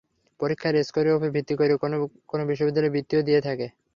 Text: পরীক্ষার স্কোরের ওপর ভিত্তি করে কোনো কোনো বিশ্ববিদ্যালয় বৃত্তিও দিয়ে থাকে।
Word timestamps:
পরীক্ষার 0.39 0.75
স্কোরের 0.83 1.15
ওপর 1.15 1.29
ভিত্তি 1.35 1.53
করে 1.55 1.73
কোনো 1.83 1.97
কোনো 2.29 2.43
বিশ্ববিদ্যালয় 2.49 2.93
বৃত্তিও 2.93 3.25
দিয়ে 3.27 3.41
থাকে। 3.47 3.67